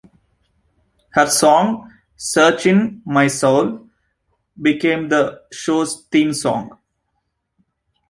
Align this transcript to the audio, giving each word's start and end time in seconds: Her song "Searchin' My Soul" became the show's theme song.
Her 1.11 1.27
song 1.27 1.91
"Searchin' 2.15 3.03
My 3.05 3.27
Soul" 3.27 3.87
became 4.59 5.09
the 5.09 5.43
show's 5.51 6.05
theme 6.11 6.33
song. 6.33 6.75